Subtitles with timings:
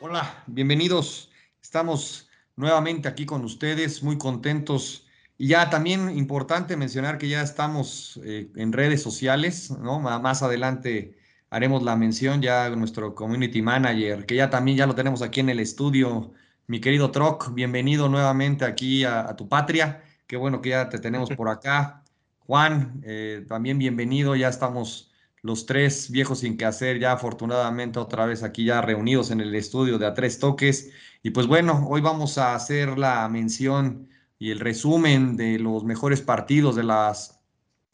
[0.00, 1.30] Hola, bienvenidos.
[1.62, 5.06] Estamos nuevamente aquí con ustedes, muy contentos.
[5.38, 10.00] Y ya también importante mencionar que ya estamos eh, en redes sociales, ¿no?
[10.00, 11.16] Más adelante
[11.48, 15.50] haremos la mención ya nuestro community manager, que ya también ya lo tenemos aquí en
[15.50, 16.32] el estudio.
[16.68, 20.04] Mi querido Troc, bienvenido nuevamente aquí a, tu patria.
[20.28, 22.04] Qué bueno que ya te tenemos por acá.
[22.38, 24.36] Juan, eh, también bienvenido.
[24.36, 25.10] Ya estamos
[25.42, 29.52] los tres viejos sin que hacer, ya afortunadamente otra vez aquí ya reunidos en el
[29.56, 30.92] estudio de A Tres Toques.
[31.22, 34.08] Y pues bueno, hoy vamos a hacer la mención
[34.38, 37.40] y el resumen de los mejores partidos de las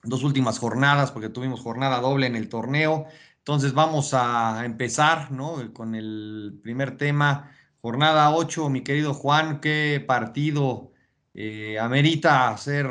[0.02, 3.06] dos últimas jornadas, porque tuvimos jornada doble en el torneo.
[3.38, 5.72] Entonces vamos a empezar ¿no?
[5.72, 7.50] con el primer tema.
[7.80, 10.90] Jornada 8, mi querido Juan, ¿qué partido
[11.32, 12.88] eh, amerita ser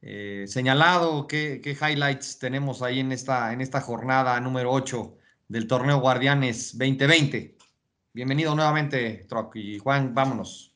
[0.00, 1.26] eh, señalado?
[1.26, 7.58] ¿Qué, highlights tenemos ahí en esta, en esta jornada número 8 del torneo Guardianes 2020?
[8.14, 9.54] Bienvenido nuevamente, Troc.
[9.56, 10.72] Y Juan, vámonos.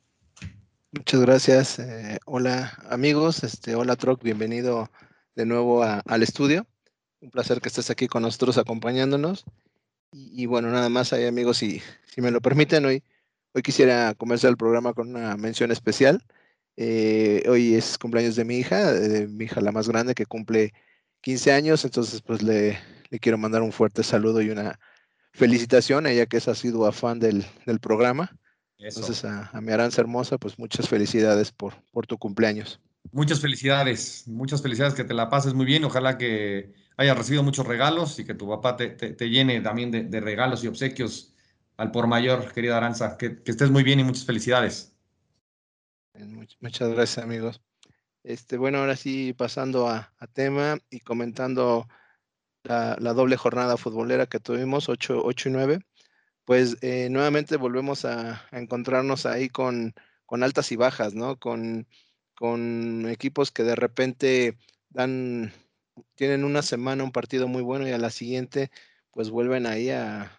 [0.92, 1.78] Muchas gracias.
[1.78, 4.91] Eh, hola amigos, este, hola Troc, bienvenido
[5.34, 6.66] de nuevo al estudio.
[7.22, 9.46] Un placer que estés aquí con nosotros acompañándonos.
[10.12, 13.02] Y, bueno, nada más ahí amigos, si, si me lo permiten, hoy,
[13.52, 16.24] hoy quisiera comenzar el programa con una mención especial.
[16.76, 20.72] Eh, hoy es cumpleaños de mi hija, de mi hija la más grande que cumple
[21.20, 22.78] 15 años, entonces pues le,
[23.10, 24.78] le quiero mandar un fuerte saludo y una
[25.32, 28.36] felicitación, ella que es ha sido afán del, del programa.
[28.78, 32.80] Entonces a, a, mi Aranza hermosa, pues muchas felicidades por, por tu cumpleaños.
[33.12, 35.84] Muchas felicidades, muchas felicidades, que te la pases muy bien.
[35.84, 40.20] Ojalá que hayas recibido muchos regalos y que tu papá te, te, llene también de,
[40.20, 41.34] regalos y obsequios
[41.81, 43.17] al por mayor, querida Aranza.
[43.17, 44.95] Que, estés muy bien y muchas felicidades.
[46.61, 47.62] Muchas gracias, amigos.
[48.23, 51.89] Este, bueno, ahora sí, pasando a, tema y comentando
[52.64, 55.80] la, la, doble jornada futbolera que tuvimos, 8, 8 y 9,
[56.45, 59.95] pues eh, nuevamente volvemos a, a, encontrarnos ahí con,
[60.27, 61.39] con altas y bajas, ¿no?
[61.39, 61.86] Con
[62.40, 64.57] con equipos que de repente
[64.89, 65.52] dan,
[66.14, 68.70] tienen una semana un partido muy bueno y a la siguiente
[69.12, 70.36] pues vuelven ahí a,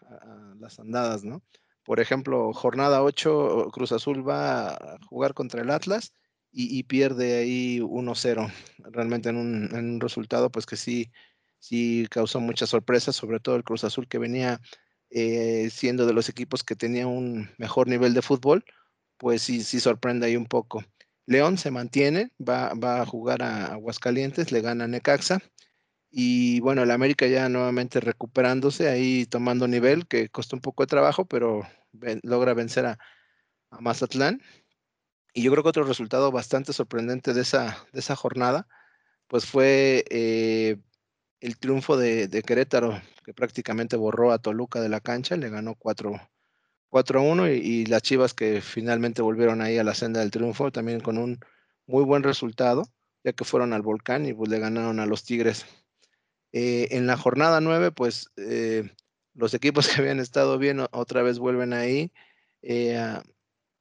[0.59, 1.43] las andadas, ¿no?
[1.83, 6.13] Por ejemplo, jornada 8, Cruz Azul va a jugar contra el Atlas
[6.51, 8.51] y, pierde ahí 1-0,
[8.91, 11.11] realmente en un, resultado pues que sí,
[11.59, 14.61] sí causó mucha sorpresa, sobre todo el Cruz Azul que venía
[15.09, 18.63] eh, siendo de los equipos que tenía un mejor nivel de fútbol,
[19.17, 20.83] pues sí, sí sorprende ahí un poco.
[21.25, 25.39] León se mantiene, va, va a jugar a Aguascalientes, le gana a Necaxa.
[26.11, 30.87] Y bueno, el América ya nuevamente recuperándose, ahí tomando nivel, que costó un poco de
[30.87, 31.65] trabajo, pero
[32.23, 32.99] logra vencer a,
[33.79, 34.41] Mazatlán.
[35.33, 38.67] Y yo creo que otro resultado bastante sorprendente de esa, de esa jornada,
[39.27, 40.77] pues fue eh,
[41.39, 45.75] el triunfo de, de, Querétaro, que prácticamente borró a Toluca de la cancha, le ganó
[45.75, 46.19] 4,
[46.91, 51.17] 4-1 y, las Chivas que finalmente volvieron ahí a la senda del triunfo también con
[51.17, 51.39] un
[51.87, 52.83] muy buen resultado,
[53.23, 55.65] ya que fueron al volcán y pues le ganaron a los Tigres.
[56.53, 58.89] Eh, en la jornada 9, pues eh,
[59.33, 62.11] los equipos que habían estado bien otra vez vuelven ahí.
[62.61, 62.99] Eh,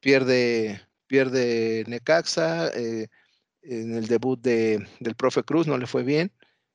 [0.00, 6.32] pierde, pierde Necaxa, en el debut de, del profe Cruz no le fue bien,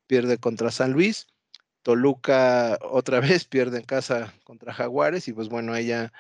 [0.08, 1.28] pierde contra San Luis
[1.86, 6.12] Toluca otra vez pierde en casa contra Jaguares y pues bueno, ella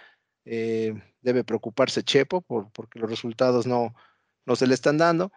[0.46, 3.96] eh, debe preocuparse Chepo por, porque los resultados no,
[4.46, 5.31] no se le están dando.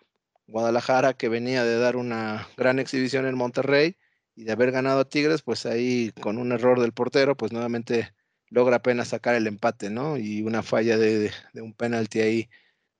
[0.46, 3.96] Guadalajara que venía de dar una gran exhibición en Monterrey
[4.38, 8.14] y de haber ganado a Tigres, pues ahí con un error del portero, pues nuevamente
[8.50, 10.16] logra apenas sacar el empate, ¿no?
[10.16, 12.48] Y una falla de, un penalti ahí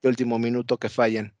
[0.01, 1.33] de último minuto que fallan.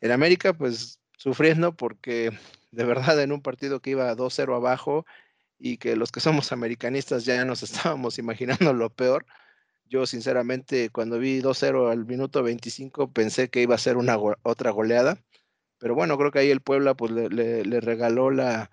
[0.00, 2.30] En América, pues sufriendo porque
[2.70, 5.06] de verdad en un partido que iba 2-0 abajo
[5.58, 9.26] y que los que somos americanistas ya nos estábamos imaginando lo peor.
[9.86, 14.70] Yo sinceramente cuando vi 2-0 al minuto 25 pensé que iba a ser una otra
[14.70, 15.18] goleada,
[15.78, 18.70] pero bueno, creo que ahí el Puebla pues le, regaló la,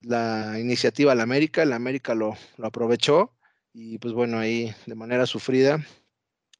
[0.00, 3.34] la iniciativa al América, el América lo, lo, aprovechó
[3.72, 5.84] y pues bueno, ahí de manera sufrida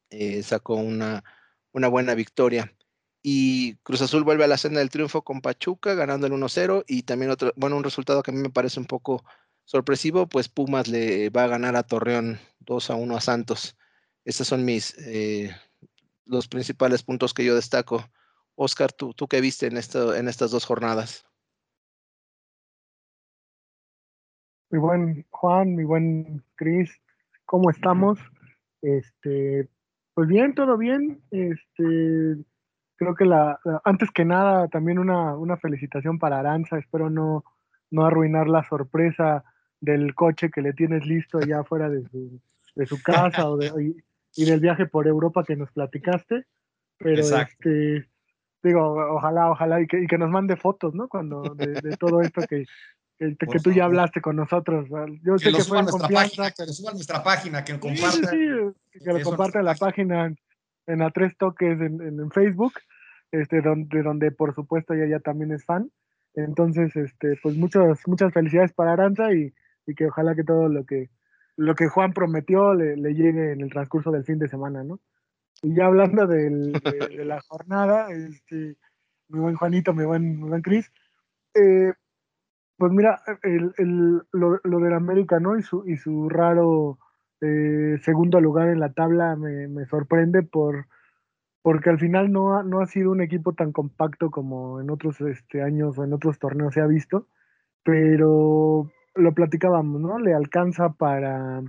[0.09, 1.23] eh, sacó una,
[1.71, 2.73] una buena victoria.
[3.21, 6.85] Y Cruz Azul vuelve a la senda del triunfo con Pachuca, ganando el 1-0.
[6.87, 9.23] Y también otro, bueno, un resultado que a mí me parece un poco
[9.65, 13.77] sorpresivo, pues Pumas le va a ganar a Torreón 2 a 1 a Santos.
[14.23, 15.55] Estos son mis eh,
[16.25, 18.09] los principales puntos que yo destaco.
[18.55, 21.25] Oscar, ¿tú, tú qué viste en, esto, en estas dos jornadas?
[24.71, 26.91] Muy buen Juan, mi buen Cris,
[27.45, 28.19] ¿cómo estamos?
[28.83, 29.67] Este,
[30.13, 31.23] pues bien, todo bien.
[31.31, 32.37] Este,
[32.95, 37.43] creo que la, antes que nada también una, una felicitación para Aranza, espero no,
[37.89, 39.43] no arruinar la sorpresa
[39.81, 42.39] del coche que le tienes listo ya fuera de su,
[42.75, 43.95] de su casa o de,
[44.35, 46.45] y, del viaje por Europa que nos platicaste,
[46.99, 48.07] pero este
[48.61, 51.07] digo, ojalá, ojalá y que, y que nos mande fotos, ¿no?
[51.07, 52.65] Cuando de, todo esto que,
[53.19, 54.87] que, que tú ya hablaste con nosotros.
[55.23, 56.51] Yo que sé que fue en confianza.
[56.51, 58.29] que lo suba a nuestra página, que lo comparta.
[58.29, 58.47] Sí,
[58.93, 60.33] sí, que lo comparta en la página
[60.87, 62.73] en a tres toques en, en, Facebook,
[63.31, 65.91] este, donde, donde por supuesto ella ya también es fan.
[66.33, 69.53] Entonces, este, pues muchas, muchas felicidades para Aranza y,
[69.85, 71.09] y que ojalá que todo lo que,
[71.57, 74.99] lo que Juan prometió le, le, llegue en el transcurso del fin de semana, ¿no?
[75.61, 78.77] Y ya hablando del, de, la jornada, este,
[79.27, 80.89] mi buen Juanito, mi buen, mi buen Cris,
[81.53, 81.93] eh,
[82.79, 85.57] pues mira, el, el, lo, lo del América, ¿no?
[85.57, 86.97] Y su, y su raro
[87.41, 90.87] eh, segundo lugar en la tabla me, sorprende por
[91.61, 95.19] porque al final no ha, no ha sido un equipo tan compacto como en otros
[95.21, 97.27] este, años o en otros torneos se ha visto,
[97.83, 100.19] pero lo platicábamos, ¿no?
[100.19, 101.61] Le alcanza para,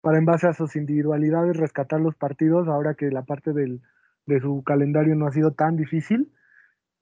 [0.00, 3.82] para en base a sus individualidades rescatar los partidos ahora que la parte del,
[4.26, 6.30] de su calendario no ha sido tan difícil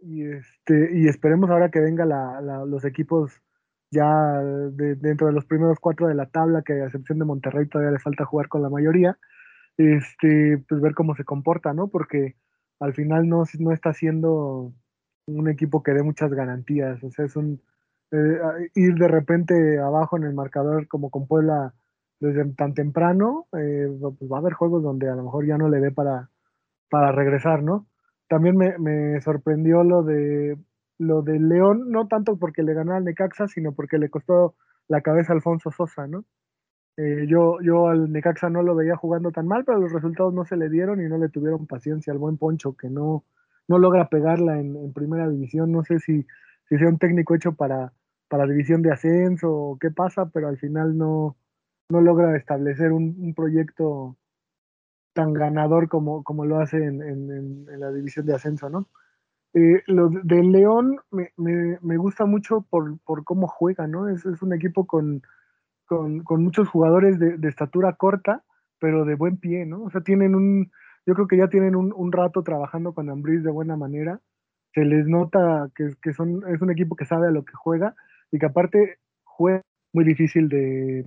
[0.04, 3.42] y, este, y esperemos ahora que venga la, los equipos
[3.90, 7.92] ya dentro de los primeros cuatro de la tabla, que a excepción de Monterrey todavía
[7.92, 9.16] le falta jugar con la mayoría,
[9.76, 11.88] este, pues ver cómo se comporta, ¿no?
[11.88, 12.36] Porque
[12.80, 14.72] al final no, no está siendo
[15.26, 17.62] un equipo que dé muchas garantías, o sea, es un
[18.10, 21.74] eh, ir de repente abajo en el marcador como con Puebla
[22.20, 25.68] desde tan temprano, eh, pues va a haber juegos donde a lo mejor ya no
[25.68, 26.30] le dé para,
[26.90, 27.86] para regresar, ¿no?
[28.28, 30.56] También me, me sorprendió lo de
[30.98, 34.54] lo de León, no tanto porque le ganó al Necaxa, sino porque le costó
[34.88, 36.24] la cabeza a Alfonso Sosa, ¿no?
[36.96, 40.44] Eh, yo, yo al Necaxa no lo veía jugando tan mal, pero los resultados no
[40.44, 43.24] se le dieron y no le tuvieron paciencia al buen Poncho, que no,
[43.66, 45.72] no logra pegarla en, primera división.
[45.72, 46.24] No sé si,
[46.68, 47.92] si sea un técnico hecho para,
[48.28, 51.36] para división de ascenso o qué pasa, pero al final no,
[51.88, 54.16] no logra establecer un, proyecto
[55.14, 58.88] tan ganador como, como lo hace en, en, la división de ascenso, ¿no?
[59.54, 64.08] Eh, de León me, me, me, gusta mucho por, por cómo juega, ¿no?
[64.08, 65.22] Es, es un equipo con,
[65.86, 68.42] con, con muchos jugadores de, de, estatura corta,
[68.80, 69.84] pero de buen pie, ¿no?
[69.84, 70.72] O sea, tienen un,
[71.06, 74.20] yo creo que ya tienen un, un rato trabajando con Ambris de buena manera.
[74.74, 77.94] Se les nota que, que, son, es un equipo que sabe a lo que juega
[78.32, 79.62] y que aparte juega
[79.92, 81.06] muy difícil de,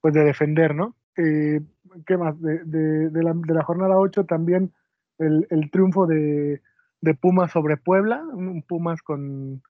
[0.00, 0.96] pues de defender, ¿no?
[1.18, 1.60] Eh,
[2.06, 2.40] ¿Qué más?
[2.40, 4.72] De, de, de, la, de la jornada 8 también
[5.18, 6.62] el, triunfo de,
[7.00, 9.62] de Pumas sobre Puebla, un Pumas con,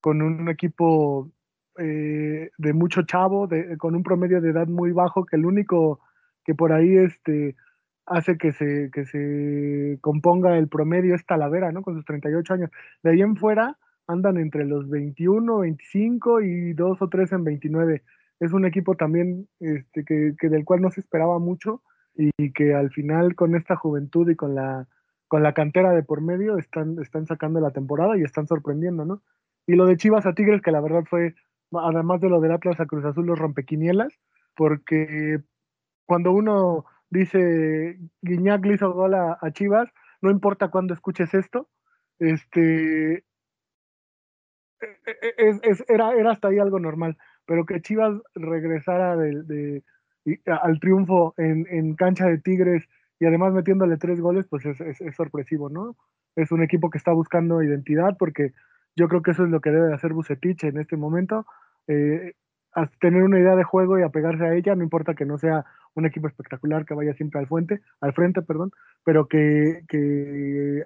[0.00, 1.30] con un equipo
[1.78, 6.00] eh, de mucho chavo, de, con un promedio de edad muy bajo, que el único
[6.44, 7.56] que por ahí este,
[8.06, 11.82] hace que se, que se componga el promedio es Talavera, ¿no?
[11.82, 12.70] Con sus 38 años.
[13.02, 13.76] De ahí en fuera
[14.06, 18.02] andan entre los 21, 25 y dos o tres en 29.
[18.40, 21.82] Es un equipo también este, que, del cual no se esperaba mucho
[22.14, 24.86] y que al final con esta juventud y con la
[25.28, 29.22] con la cantera de por medio están, están sacando la temporada y están sorprendiendo, ¿no?
[29.66, 31.34] Y lo de Chivas a Tigres, que la verdad fue,
[31.72, 34.12] además de lo del Atlas a Cruz Azul, los rompequinielas,
[34.54, 35.40] porque
[36.06, 39.88] cuando uno dice Guiñac le hizo gol a, Chivas,
[40.20, 41.68] no importa cuándo escuches esto,
[42.18, 43.24] este
[44.80, 49.82] e, e, e, es, era, era hasta ahí algo normal, pero que Chivas regresara de,
[50.46, 52.84] al triunfo en, cancha de Tigres
[53.18, 55.96] y además metiéndole tres goles, pues es, es, sorpresivo, ¿no?
[56.34, 58.52] Es un equipo que está buscando identidad porque
[58.96, 61.46] yo creo que eso es lo que debe hacer Bucetich en este momento,
[61.86, 62.34] eh,
[63.00, 66.04] tener una idea de juego y apegarse a ella, no importa que no sea un
[66.04, 68.70] equipo espectacular que vaya siempre al, fuente, al frente, perdón,
[69.02, 69.82] pero que,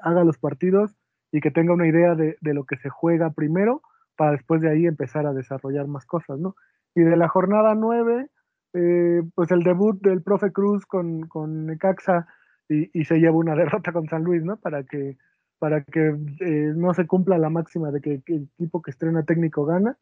[0.03, 0.97] haga los partidos
[1.33, 3.83] y que tenga una idea de, de, lo que se juega primero
[4.21, 6.55] para después de ahí empezar a desarrollar más cosas, ¿no?
[6.95, 8.29] Y de la jornada nueve,
[8.75, 12.27] eh, pues el debut del profe Cruz con, con Necaxa
[12.69, 14.59] y, se lleva una derrota con San Luis, ¿no?
[14.59, 15.17] Para que,
[15.59, 16.09] para que
[16.41, 19.97] eh, no se cumpla la máxima de que, el equipo que estrena técnico gana.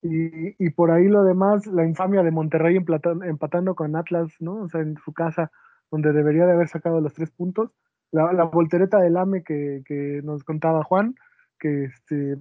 [0.00, 4.62] Y, y, por ahí lo demás, la infamia de Monterrey empatando con Atlas, ¿no?
[4.62, 5.50] O sea, en su casa,
[5.90, 7.72] donde debería de haber sacado los tres puntos.
[8.12, 11.16] La, la voltereta del AME que, que, nos contaba Juan,
[11.58, 12.36] que, este,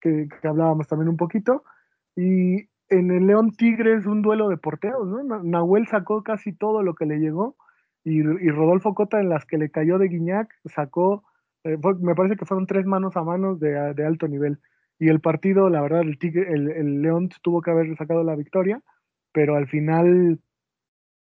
[0.00, 1.64] que, hablábamos también un poquito.
[2.16, 5.42] Y, en el León Tigres un duelo de porteros, ¿no?
[5.44, 7.56] Nahuel sacó casi todo lo que le llegó
[8.04, 11.24] y, Rodolfo Cota en las que le cayó de Guiñac sacó,
[11.64, 14.58] eh, me parece que fueron tres manos a manos de, alto nivel.
[14.98, 18.82] Y el partido, la verdad, el, Tigre, el, León tuvo que haber sacado la victoria,
[19.32, 20.40] pero al final,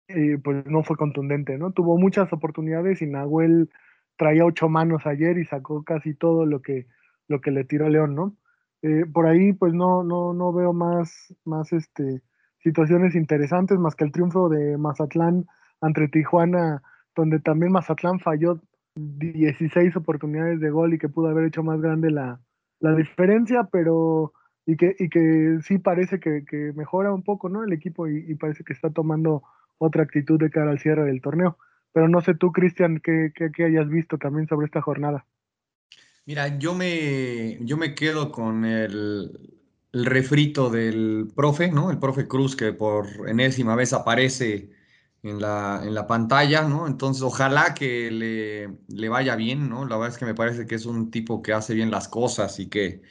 [0.07, 1.71] eh, pues no fue contundente, ¿no?
[1.71, 3.69] Tuvo muchas oportunidades y Nahuel
[4.15, 6.87] traía ocho manos ayer y sacó casi todo lo que,
[7.27, 8.35] lo que le tiró León, ¿no?
[8.81, 12.21] Eh, por ahí, pues no, no, no veo más, más este,
[12.59, 15.45] situaciones interesantes más que el triunfo de Mazatlán
[15.81, 16.81] ante Tijuana,
[17.15, 18.61] donde también Mazatlán falló
[18.95, 22.39] 16 oportunidades de gol y que pudo haber hecho más grande la,
[22.79, 24.33] la diferencia, pero
[24.67, 27.63] y que, y que sí parece que, que mejora un poco ¿no?
[27.63, 29.43] el equipo y, parece que está tomando
[29.77, 31.57] otra actitud de cara al cierre del torneo.
[31.93, 35.25] Pero no sé tú, Cristian, qué, qué, hayas visto también sobre esta jornada.
[36.27, 39.31] Mira, yo me, yo me quedo con el,
[39.93, 41.89] refrito del profe, ¿no?
[41.89, 44.71] El profe Cruz que por enésima vez aparece
[45.23, 46.85] en la, en la pantalla, ¿no?
[46.87, 49.85] Entonces, ojalá que le, le, vaya bien, ¿no?
[49.85, 52.59] La verdad es que me parece que es un tipo que hace bien las cosas
[52.59, 53.01] y que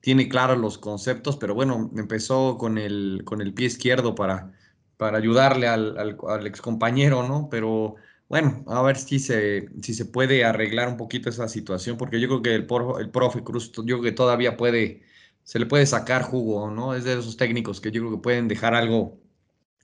[0.00, 4.52] tiene claros los conceptos, pero bueno, empezó con el, con el pie izquierdo para,
[4.98, 7.48] para ayudarle al, al, al excompañero, ¿no?
[7.50, 7.96] Pero
[8.28, 12.28] bueno, a ver si se, si se puede arreglar un poquito esa situación, porque yo
[12.28, 12.66] creo que el,
[13.00, 15.02] el profe Cruz, yo creo que todavía puede,
[15.44, 16.94] se le puede sacar jugo, ¿no?
[16.94, 19.20] Es de esos técnicos que yo creo que pueden dejar algo,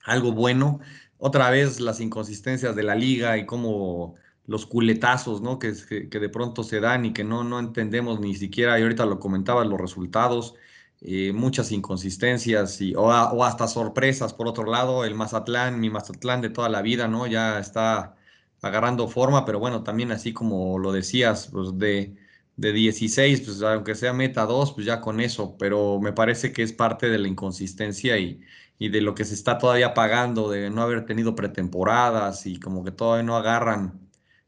[0.03, 0.79] algo bueno
[1.17, 5.59] otra vez las inconsistencias de la liga y cómo los culetazos, ¿no?
[5.59, 5.73] Que,
[6.09, 9.19] que, de pronto se dan y que no, no entendemos ni siquiera, y ahorita lo
[9.19, 10.55] comentabas, los resultados,
[11.01, 13.11] eh, muchas inconsistencias y, o,
[13.43, 14.33] hasta sorpresas.
[14.33, 17.27] Por otro lado, el Mazatlán, mi Mazatlán de toda la vida, ¿no?
[17.27, 18.17] Ya está
[18.63, 22.15] agarrando forma, pero bueno, también así como lo decías, pues de,
[22.55, 26.63] de 16, pues aunque sea meta 2, pues ya con eso, pero me parece que
[26.63, 28.41] es parte de la inconsistencia y
[28.79, 32.83] y de lo que se está todavía pagando, de no haber tenido pretemporadas y como
[32.83, 34.02] que todavía no agarran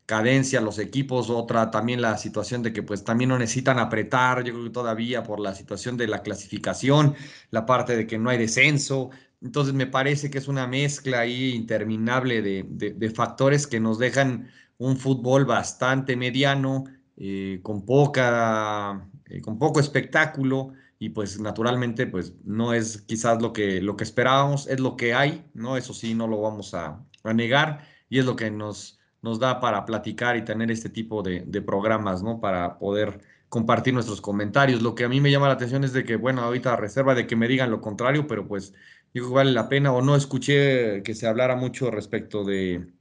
[0.05, 4.53] cadencia los equipos, otra también la situación de que pues también no necesitan apretar, yo
[4.53, 7.15] creo que todavía por la situación de la clasificación,
[7.51, 9.09] la parte de que no hay descenso,
[9.41, 14.97] entonces me parece que es una mezcla ahí interminable de, factores que nos dejan un
[14.97, 16.85] fútbol bastante mediano,
[17.17, 23.53] eh, con, poca, eh, con poco espectáculo, y pues naturalmente pues no es quizás lo
[23.53, 25.77] que, lo que esperábamos, es lo que hay, ¿no?
[25.77, 29.86] Eso sí, no lo vamos a, negar y es lo que nos, nos da para
[29.88, 32.39] platicar y tener este tipo de, programas, ¿no?
[32.39, 34.84] Para poder compartir nuestros comentarios.
[34.84, 37.25] Lo que a mí me llama la atención es de que, bueno, ahorita reserva de
[37.25, 38.75] que me digan lo contrario, pero pues
[39.12, 42.94] que vale la pena o no escuché que se hablara mucho respecto de,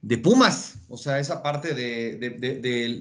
[0.00, 2.16] de Pumas, o sea, esa parte de,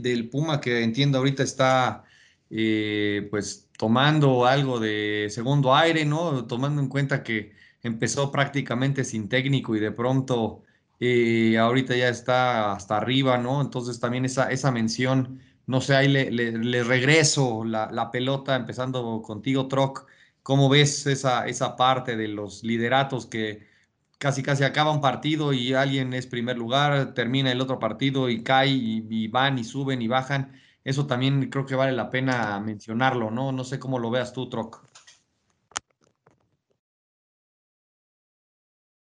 [0.01, 2.03] del Puma que entiendo ahorita está,
[2.49, 6.45] eh, pues tomando algo de segundo aire, ¿no?
[6.47, 10.64] Tomando en cuenta que empezó prácticamente sin técnico y de pronto
[10.99, 13.61] eh, ahorita ya está hasta arriba, ¿no?
[13.61, 20.07] Entonces también esa, esa mención, no sé, ahí le, regreso la, pelota, empezando contigo, Troc.
[20.43, 23.67] ¿Cómo ves esa, esa parte de los lideratos que
[24.19, 28.43] casi casi acaba un partido y alguien es primer lugar, termina el otro partido y
[28.43, 30.53] cae y van y suben y bajan?
[30.85, 33.51] Eso también creo que vale la pena mencionarlo, ¿no?
[33.51, 34.87] No sé cómo lo veas tú, Troc.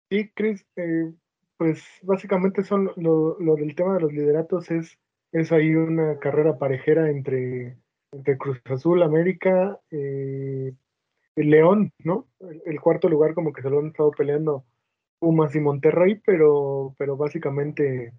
[0.10, 1.14] Sí, Chris, eh,
[1.62, 4.98] pues básicamente son lo, del tema de los lideratos es,
[5.32, 7.78] es ahí una carrera parejera entre,
[8.12, 10.74] entre Cruz Azul, América, eh,
[11.36, 12.28] el León, ¿no?
[12.66, 14.66] El, cuarto lugar como que se lo han estado peleando
[15.20, 18.12] Pumas y Monterrey, pero, pero básicamente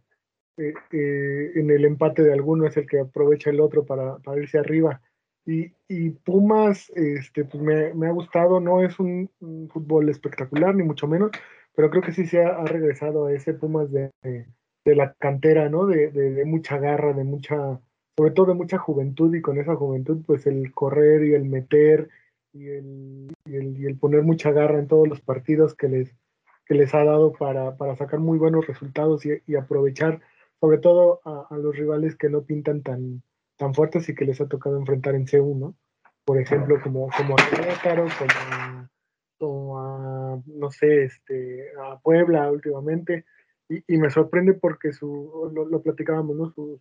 [0.57, 4.59] eh, eh, en el empate de alguno es el que aprovecha el otro para, irse
[4.61, 5.03] arriba.
[5.45, 9.29] Y, Pumas, este, pues me, ha gustado, no es un,
[9.73, 11.33] fútbol espectacular, ni mucho menos,
[11.75, 14.11] pero creo que sí se ha, regresado a ese Pumas de,
[14.85, 15.87] la cantera, ¿no?
[15.87, 17.81] De, mucha garra, de mucha,
[18.17, 22.09] sobre todo de mucha juventud, y con esa juventud, pues el correr y el meter
[22.53, 26.15] y el, y el, poner mucha garra en todos los partidos que les,
[26.67, 30.21] que les ha dado para, sacar muy buenos resultados y, y aprovechar
[30.63, 33.25] sobre todo a, los rivales que no pintan tan,
[33.57, 35.75] tan fuertes y que les ha tocado enfrentar en C1, ¿no?
[36.25, 38.89] Por ejemplo, como, como a Querétaro, como,
[39.45, 43.25] a, no sé, este, a Puebla últimamente.
[43.69, 46.51] Y, me sorprende porque su, lo, platicábamos, ¿no?
[46.51, 46.81] Su,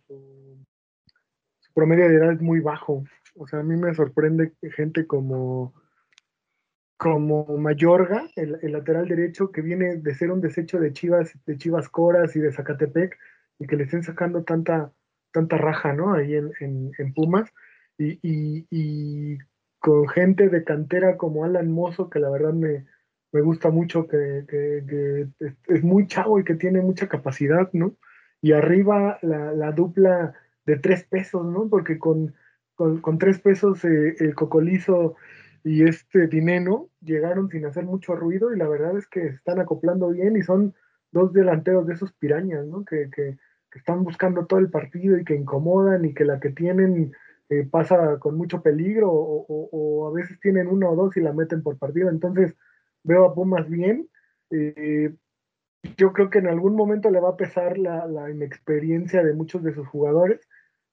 [1.74, 3.04] promedio de edad es muy bajo.
[3.36, 5.72] O sea, a mí me sorprende gente como,
[6.98, 11.88] como Mayorga, el, lateral derecho, que viene de ser un desecho de Chivas, de Chivas
[11.88, 13.16] Coras y de Zacatepec,
[13.58, 14.92] y que le estén sacando tanta,
[15.32, 16.12] tanta raja, ¿no?
[16.12, 17.50] Ahí en, en, Pumas.
[17.96, 19.38] Y, y,
[19.82, 22.86] con gente de cantera como Alan Mozo, que la verdad me,
[23.32, 25.26] me gusta mucho, que, que,
[25.68, 27.96] es, muy chavo y que tiene mucha capacidad, ¿no?
[28.40, 30.34] Y arriba la, la dupla
[30.66, 31.68] de tres pesos, ¿no?
[31.68, 32.34] Porque con,
[32.76, 35.16] con, con tres pesos eh, el Cocolizo
[35.64, 40.10] y este Dineno llegaron sin hacer mucho ruido y la verdad es que están acoplando
[40.10, 40.74] bien y son
[41.10, 42.84] dos delanteros de esos pirañas, ¿no?
[42.84, 43.10] Que,
[43.74, 47.14] están buscando todo el partido y que incomodan y que la que tienen
[47.70, 51.78] pasa con mucho peligro o, a veces tienen una o dos y la meten por
[51.78, 52.08] partido.
[52.08, 52.54] Entonces
[53.02, 54.08] veo a Pumas bien.
[54.50, 55.14] Eh,
[55.96, 59.74] yo creo que en algún momento le va a pesar la, inexperiencia de muchos de
[59.74, 60.40] sus jugadores,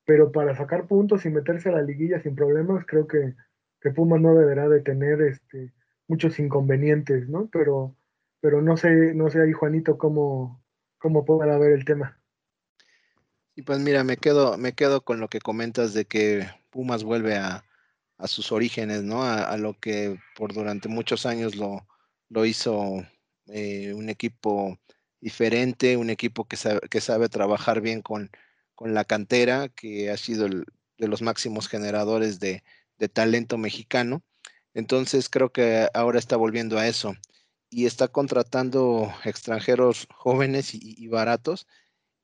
[0.06, 3.36] pero para sacar puntos y meterse a la liguilla sin problemas, creo que,
[3.82, 5.74] que Pumas no deberá de tener este,
[6.08, 7.50] muchos inconvenientes, ¿no?
[7.52, 7.96] Pero,
[8.42, 10.64] pero no sé, no sé ahí, Juanito, cómo,
[10.98, 12.19] cómo podrá ver el tema.
[13.60, 17.36] Y pues mira, me quedo, me quedo con lo que comentas de que Pumas vuelve
[17.36, 17.66] a,
[18.24, 19.22] sus orígenes, ¿no?
[19.26, 21.86] A, lo que por durante muchos años lo,
[22.30, 23.06] lo hizo
[23.48, 24.80] eh, un equipo
[25.20, 28.32] diferente, un equipo que sabe, que sabe trabajar bien con,
[28.76, 32.64] con, la cantera, que ha sido de los máximos generadores de,
[33.12, 34.24] talento mexicano.
[34.74, 37.14] Entonces creo que ahora está volviendo a eso
[37.70, 41.68] y está contratando extranjeros jóvenes y baratos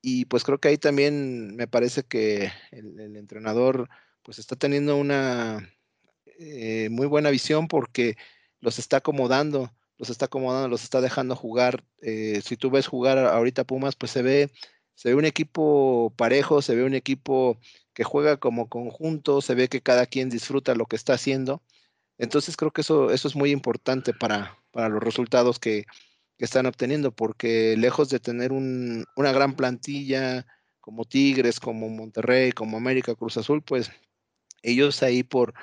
[0.08, 3.90] y pues creo que ahí también me parece que el, entrenador
[4.22, 5.68] pues está teniendo una
[6.38, 8.16] eh, muy buena visión porque
[8.60, 11.84] los está acomodando, los está acomodando, los está dejando jugar.
[12.04, 14.52] Eh, si tú ves jugar ahorita Pumas, pues se ve,
[14.94, 17.58] se ve un equipo parejo, se ve un equipo
[17.96, 21.64] que juega como conjunto, se ve que cada quien disfruta lo que está haciendo.
[22.20, 25.86] Entonces creo que eso, eso es muy importante para, para los resultados que,
[26.38, 30.46] que están obteniendo, porque lejos de tener una gran plantilla
[30.80, 33.92] como Tigres, como Monterrey, como América, Cruz Azul, pues
[34.62, 35.54] ellos ahí por,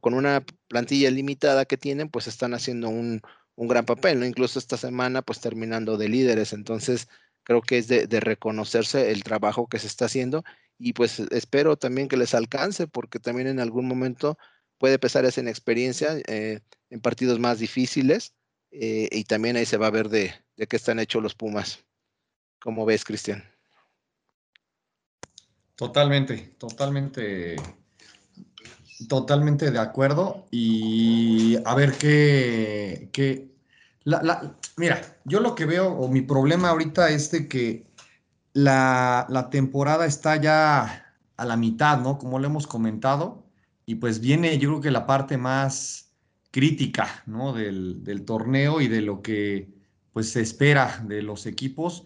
[0.00, 3.22] con una plantilla limitada que tienen, pues están haciendo un,
[3.56, 4.26] gran papel, ¿no?
[4.26, 6.52] Incluso esta semana, pues terminando de líderes.
[6.52, 7.08] Entonces,
[7.44, 10.44] creo que es de, reconocerse el trabajo que se está haciendo
[10.78, 14.36] y pues espero también que les alcance, porque también en algún momento
[14.78, 18.34] puede pesar esa inexperiencia eh, en partidos más difíciles
[18.72, 21.84] eh, y también ahí se va a ver de, de qué están hechos los Pumas.
[22.60, 23.44] ¿Cómo ves, Cristian?
[25.76, 27.56] Totalmente, totalmente,
[29.08, 30.46] totalmente de acuerdo.
[30.50, 33.52] Y a ver qué, qué
[34.04, 37.86] la, mira, yo lo que veo, o mi problema ahorita es de que
[38.52, 42.18] la, la, temporada está ya a la mitad, ¿no?
[42.18, 43.44] Como lo hemos comentado.
[43.86, 46.11] Y pues viene, yo creo que la parte más
[46.52, 47.52] crítica ¿no?
[47.52, 49.68] del, torneo y de lo que
[50.12, 52.04] pues, se espera de los equipos.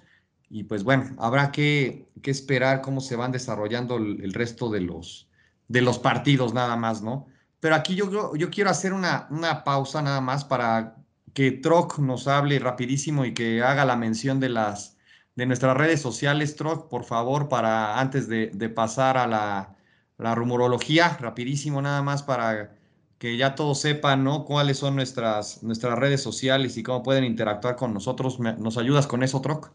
[0.49, 5.29] Y pues bueno, habrá que, esperar cómo se van desarrollando el, resto de los,
[5.69, 7.27] de los partidos nada más, ¿no?
[7.61, 10.97] Pero aquí yo, yo quiero hacer una, una pausa nada más para
[11.35, 14.97] que Troc nos hable rapidísimo y que haga la mención de las
[15.37, 19.77] de nuestras redes sociales, Troc, por favor, para antes de, pasar a la,
[20.17, 22.76] la rumorología, rapidísimo nada más para
[23.19, 24.45] que ya todos sepan, ¿no?
[24.45, 28.39] Cuáles son nuestras, nuestras redes sociales y cómo pueden interactuar con nosotros.
[28.41, 29.73] ¿Nos ayudas con eso, Troc?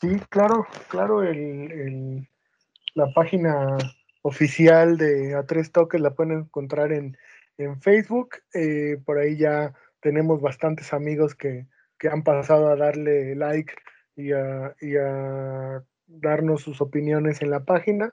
[0.00, 2.28] Sí, claro, claro, el,
[2.94, 3.76] la página
[4.22, 7.16] oficial de A3 Toques la pueden encontrar en,
[7.80, 8.38] Facebook.
[8.54, 11.68] Eh, por ahí ya tenemos bastantes amigos que,
[12.10, 13.72] han pasado a darle like
[14.16, 18.12] y y a darnos sus opiniones en la página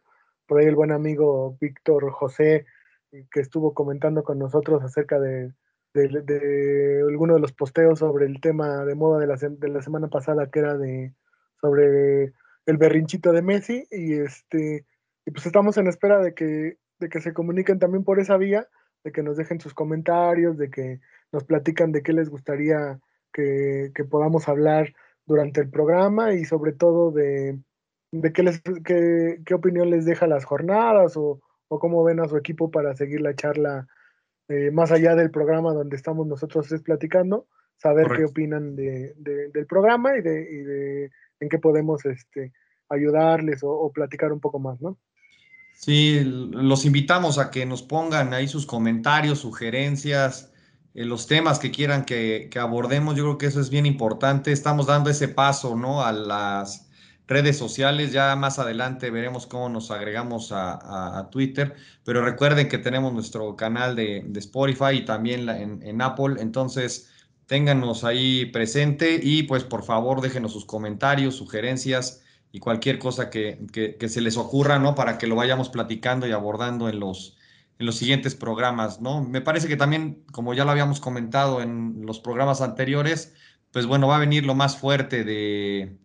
[0.50, 2.66] por ahí el buen amigo Víctor José,
[3.12, 5.54] que estuvo comentando con nosotros acerca de,
[5.94, 10.08] de, alguno de los posteos sobre el tema de moda de la, de la semana
[10.08, 11.14] pasada, que era de
[11.62, 12.34] sobre
[12.66, 14.86] el berrinchito de Messi, y este
[15.24, 18.68] y pues estamos en espera de que, de que se comuniquen también por esa vía,
[19.04, 21.00] de que nos dejen sus comentarios, de que
[21.32, 23.00] nos platican de qué les gustaría
[23.32, 24.96] que podamos hablar
[25.28, 27.60] durante el programa y sobre todo de,
[28.12, 32.72] de qué, les, qué, opinión les deja las jornadas o, cómo ven a su equipo
[32.72, 33.88] para seguir la charla
[34.48, 40.18] eh, más allá del programa donde estamos nosotros platicando, saber qué opinan de, del programa
[40.18, 42.52] y de, en qué podemos este,
[42.90, 44.98] ayudarles o, platicar un poco más, ¿no?
[45.76, 50.52] Sí, los invitamos a que nos pongan ahí sus comentarios, sugerencias,
[50.94, 53.16] eh, los temas que quieran que, que abordemos.
[53.16, 54.52] Yo creo que eso es bien importante.
[54.52, 56.04] Estamos dando ese paso, ¿no?
[56.04, 56.89] A las
[57.30, 58.12] redes sociales.
[58.12, 61.76] Ya más adelante veremos cómo nos agregamos a, Twitter.
[62.04, 66.36] Pero recuerden que tenemos nuestro canal de, Spotify y también en, Apple.
[66.40, 67.10] Entonces,
[67.46, 73.98] téngannos ahí presente y pues por favor déjenos sus comentarios, sugerencias y cualquier cosa que,
[74.08, 74.96] se les ocurra, ¿no?
[74.96, 77.38] Para que lo vayamos platicando y abordando en los,
[77.78, 79.24] en los siguientes programas, ¿no?
[79.24, 83.36] Me parece que también, como ya lo habíamos comentado en los programas anteriores,
[83.72, 86.00] pues bueno, va a venir lo más fuerte de,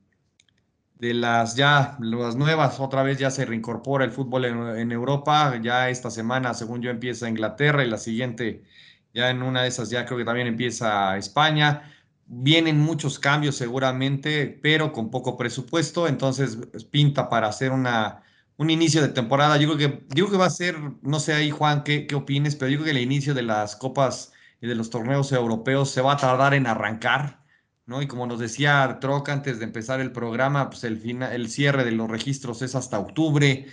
[0.95, 5.91] de las ya, las nuevas, otra vez ya se reincorpora el fútbol en, Europa, ya
[5.91, 8.65] esta semana, según yo, empieza Inglaterra y la siguiente,
[9.13, 11.93] ya en una de esas ya creo que también empieza España,
[12.27, 16.59] vienen muchos cambios seguramente, pero con poco presupuesto, entonces
[16.91, 18.23] pinta para hacer una,
[18.57, 19.57] un inicio de temporada.
[19.59, 22.57] Yo creo que, yo que va a ser, no sé ahí Juan, ¿qué, qué opines?
[22.57, 26.01] Pero yo creo que el inicio de las copas y de los torneos europeos se
[26.01, 27.44] va a tardar en arrancar,
[27.87, 28.03] ¿no?
[28.03, 31.93] Y como nos decía Troc antes de empezar el programa, pues el, el cierre de
[31.93, 33.67] los registros es hasta octubre.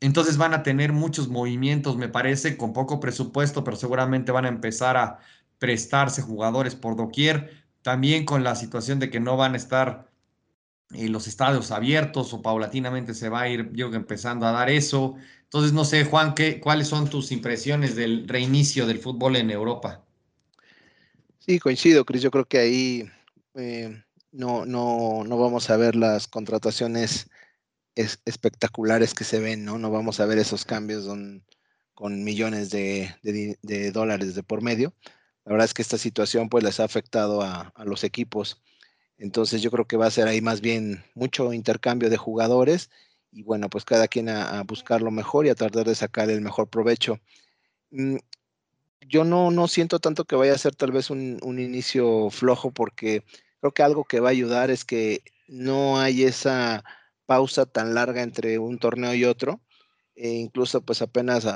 [0.00, 4.48] Entonces van a tener muchos movimientos, me parece, con poco presupuesto, pero seguramente van a
[4.48, 5.20] empezar a
[5.58, 7.64] prestarse jugadores por doquier.
[7.82, 10.10] También con la situación de que no van a estar
[10.94, 15.16] eh, los estadios abiertos o paulatinamente se va a ir, yo empezando a dar eso.
[15.44, 20.02] Entonces, no sé, Juan, ¿qué, ¿cuáles son tus impresiones del reinicio del fútbol en Europa?
[21.38, 22.22] Sí, coincido, Cris.
[22.22, 23.10] Yo creo que ahí
[23.56, 27.28] eh, no, no, no vamos a ver las contrataciones
[27.96, 29.78] espectaculares que se ven, ¿no?
[29.78, 31.06] No vamos a ver esos cambios
[31.94, 33.16] con millones de,
[33.92, 34.94] dólares de por medio.
[35.44, 38.60] La verdad es que esta situación pues les ha afectado a, los equipos.
[39.16, 42.90] Entonces yo creo que va a ser ahí más bien mucho intercambio de jugadores
[43.32, 46.42] y bueno, pues cada quien a, buscar lo mejor y a tratar de sacar el
[46.42, 47.18] mejor provecho.
[47.90, 48.16] Mm,
[49.08, 52.72] yo no, no siento tanto que vaya a ser tal vez un, un, inicio flojo
[52.72, 53.24] porque
[53.60, 56.84] creo que algo que va a ayudar es que no hay esa
[57.26, 59.60] pausa tan larga entre un torneo y otro.
[60.14, 61.46] E incluso pues apenas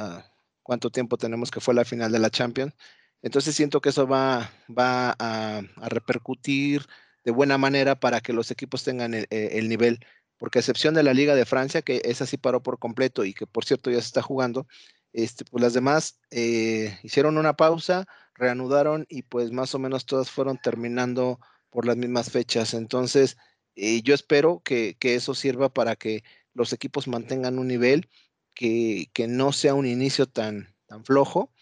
[0.62, 2.74] cuánto tiempo tenemos que fue la final de la Champions.
[3.22, 6.86] Entonces siento que eso va, va a, repercutir
[7.24, 10.00] de buena manera para que los equipos tengan el, el, nivel,
[10.38, 13.34] porque a excepción de la Liga de Francia, que esa sí paró por completo y
[13.34, 14.66] que por cierto ya se está jugando,
[15.12, 20.30] este, pues las demás eh, hicieron una pausa, reanudaron y pues más o menos todas
[20.30, 22.74] fueron terminando por las mismas fechas.
[22.74, 23.36] Entonces,
[23.76, 28.08] eh, yo espero que, eso sirva para que los equipos mantengan un nivel,
[28.54, 31.52] que, no sea un inicio tan, tan flojo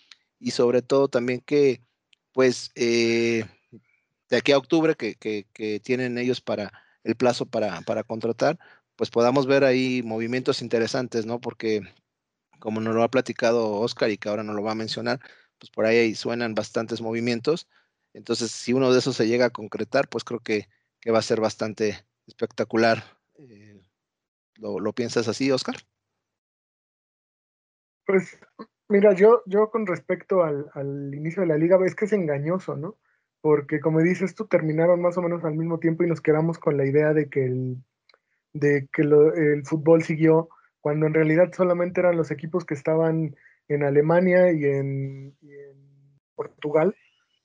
[0.40, 1.82] y sobre todo también que,
[2.32, 3.44] pues, eh,
[4.30, 6.72] de aquí a octubre que, que, tienen ellos para
[7.04, 8.58] el plazo para, para contratar,
[8.96, 11.40] pues podamos ver ahí movimientos interesantes, ¿no?
[11.40, 11.82] Porque
[12.58, 15.20] como nos lo ha platicado Oscar y que ahora no lo va a mencionar,
[15.58, 17.68] pues por ahí suenan bastantes movimientos.
[18.12, 20.66] Entonces, si uno de esos se llega a concretar, pues creo que,
[21.10, 23.02] va a ser bastante espectacular.
[23.38, 23.80] Eh,
[24.56, 25.76] ¿lo, piensas así, Oscar?
[28.04, 28.38] Pues
[28.88, 32.96] mira, yo, yo con respecto al, inicio de la liga, es que es engañoso, ¿no?
[33.40, 36.76] Porque como dices tú, terminaron más o menos al mismo tiempo y nos quedamos con
[36.76, 37.76] la idea de que el,
[38.52, 40.48] de que el fútbol siguió
[40.80, 43.36] cuando en realidad solamente eran los equipos que estaban
[43.68, 45.36] en Alemania y en,
[46.34, 46.94] Portugal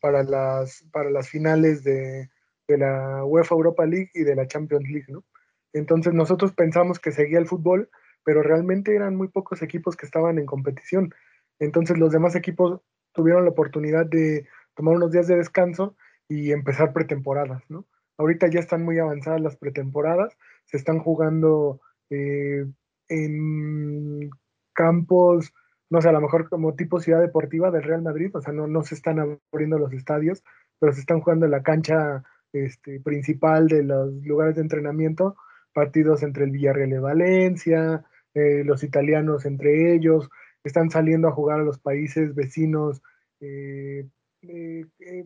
[0.03, 2.29] para las, para las finales de,
[2.67, 5.23] la UEFA Europa League y de la Champions League, ¿no?
[5.71, 7.89] Entonces nosotros pensamos que seguía el fútbol,
[8.25, 11.13] pero realmente eran muy pocos equipos que estaban en competición.
[11.57, 12.81] Entonces los demás equipos
[13.13, 15.95] tuvieron la oportunidad de tomar unos días de descanso
[16.27, 17.85] y empezar pretemporadas, ¿no?
[18.17, 22.65] Ahorita ya están muy avanzadas las pretemporadas, se están jugando eh,
[23.07, 24.29] en
[24.73, 25.53] campos,
[25.93, 28.65] no sé, a lo mejor como tipo ciudad deportiva del Real Madrid, o sea, no,
[28.65, 29.19] no se están
[29.51, 30.43] abriendo los estadios,
[30.79, 35.35] pero se están jugando en la cancha este, principal de los lugares de entrenamiento,
[35.71, 40.31] partidos entre el Villarreal y Valencia, eh, los italianos entre ellos,
[40.63, 43.03] están saliendo a jugar a los países vecinos,
[43.39, 44.07] eh,
[44.41, 44.85] eh,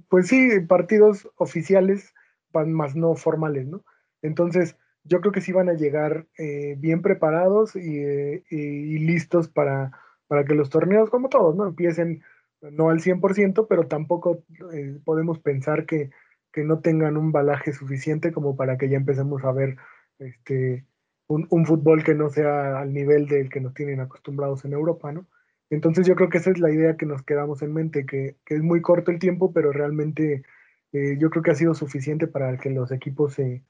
[0.09, 2.13] pues sí, partidos oficiales,
[2.51, 3.85] más no formales, ¿no?
[4.21, 4.75] Entonces,
[5.05, 6.27] yo creo que sí van a llegar
[6.77, 9.91] bien preparados y, listos para,
[10.27, 11.67] para, que los torneos, como todos, ¿no?
[11.67, 12.23] Empiecen
[12.61, 16.09] no al 100%, pero tampoco eh, podemos pensar que,
[16.51, 19.77] que, no tengan un balaje suficiente como para que ya empecemos a ver
[20.19, 20.85] este,
[21.27, 25.11] un, un, fútbol que no sea al nivel del que nos tienen acostumbrados en Europa,
[25.11, 25.27] ¿no?
[25.69, 28.55] Entonces yo creo que esa es la idea que nos quedamos en mente, que, que
[28.55, 30.43] es muy corto el tiempo, pero realmente
[30.93, 33.63] eh, yo creo que ha sido suficiente para que los equipos se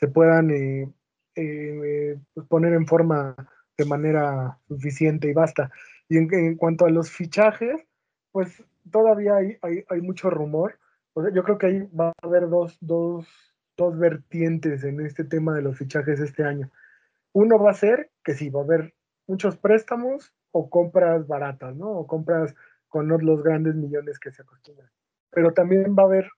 [0.00, 0.90] se puedan eh,
[1.34, 3.36] eh, pues, poner en forma
[3.76, 5.70] de manera suficiente y basta.
[6.10, 7.86] Y en, cuanto a los fichajes,
[8.32, 10.76] pues todavía hay, hay, mucho rumor.
[11.32, 13.28] yo creo que ahí va a haber dos, dos,
[13.76, 16.68] dos vertientes en este tema de los fichajes este año.
[17.32, 18.92] Uno va a ser que sí, va a haber
[19.28, 21.88] muchos préstamos o compras baratas, ¿no?
[21.90, 22.56] O compras
[22.88, 24.90] con los grandes millones que se acostumbran.
[25.30, 26.28] Pero también va a haber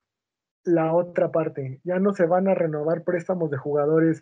[0.65, 1.81] la otra parte.
[1.83, 4.21] Ya no se van a renovar préstamos de jugadores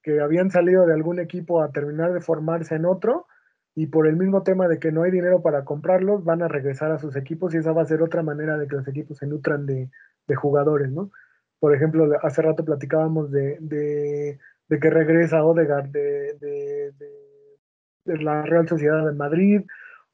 [0.00, 3.26] que habían salido de algún equipo a terminar de formarse en otro
[3.74, 6.92] y por el mismo tema de que no hay dinero para comprarlos, van a regresar
[6.92, 9.26] a sus equipos y esa va a ser otra manera de que los equipos se
[9.26, 9.90] nutran de,
[10.34, 11.10] jugadores, ¿no?
[11.60, 14.38] Por ejemplo, hace rato platicábamos de, de,
[14.80, 16.92] que regresa Odegaard de,
[18.06, 19.60] de, la Real Sociedad de Madrid,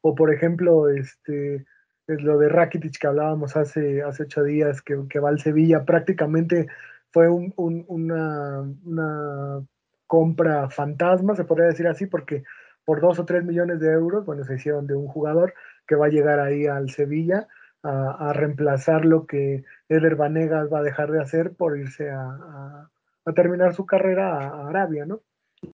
[0.01, 1.65] o por ejemplo, este,
[2.09, 6.67] es lo de Rakitic que hablábamos hace, hace ocho días, que, va al Sevilla, prácticamente
[7.11, 9.63] fue un, una,
[10.07, 12.43] compra fantasma, se podría decir así, porque
[12.89, 15.53] por dos o tres millones de euros, bueno, se hicieron de un jugador
[15.85, 17.47] que va a llegar ahí al Sevilla
[17.83, 22.89] a, reemplazar lo que Eder Vanegas va a dejar de hacer por irse a,
[23.25, 25.21] a terminar su carrera a, Arabia, ¿no?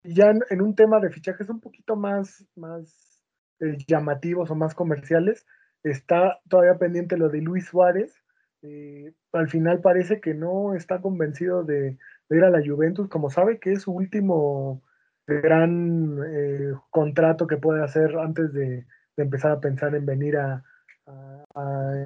[0.03, 3.23] Y ya en, un tema de fichajes un poquito más, más
[3.61, 5.47] eh, llamativos o más comerciales,
[5.85, 8.13] está todavía pendiente lo de Luis Suárez.
[8.63, 11.97] Eh, al final parece que no está convencido de,
[12.31, 14.83] ir a la Juventus, como sabe que es su último
[15.27, 20.63] gran eh, contrato que puede hacer antes de, empezar a pensar en venir a,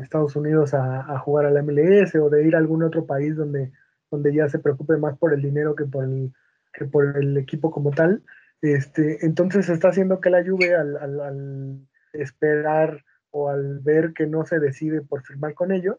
[0.03, 3.73] Estados Unidos a, jugar a la MLS o de ir a algún otro país donde
[4.11, 6.33] donde ya se preocupe más por el dinero que por el,
[6.73, 8.23] que por el equipo como tal.
[8.61, 14.59] Este, entonces está haciendo que la Juve al, esperar o al ver que no se
[14.59, 15.97] decide por firmar con ellos,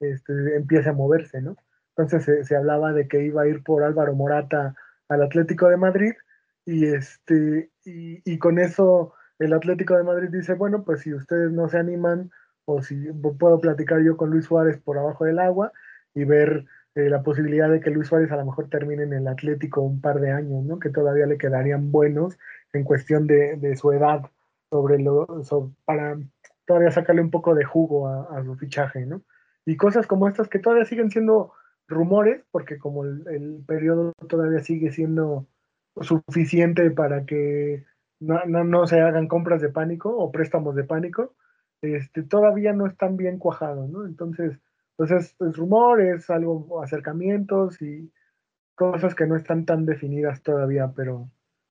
[0.00, 1.56] este, empiece a moverse, ¿no?
[1.96, 4.76] Entonces se, hablaba de que iba a ir por Álvaro Morata
[5.08, 6.12] al Atlético de Madrid
[6.68, 11.50] y, este, y, y, con eso el Atlético de Madrid dice, bueno, pues si ustedes
[11.50, 12.30] no se animan
[12.66, 15.72] o si puedo platicar yo con Luis Suárez por abajo del agua
[16.14, 19.28] y ver eh, la posibilidad de que Luis Suárez a lo mejor termine en el
[19.28, 20.78] Atlético un par de años, ¿no?
[20.78, 22.38] Que todavía le quedarían buenos
[22.74, 24.22] en cuestión de, su edad
[24.70, 25.26] sobre lo,
[25.86, 26.18] para
[26.66, 29.22] todavía sacarle un poco de jugo a, su fichaje, ¿no?
[29.64, 31.52] Y cosas como estas que todavía siguen siendo
[31.86, 35.46] rumores, porque como el, periodo todavía sigue siendo
[36.02, 37.84] suficiente para que
[38.20, 41.34] no, no, se hagan compras de pánico o préstamos de pánico,
[41.82, 44.04] este, todavía no están bien cuajados, ¿no?
[44.04, 44.58] Entonces,
[44.98, 48.12] entonces, es rumores, algo, acercamientos y
[48.74, 51.30] cosas que no están tan definidas todavía, pero,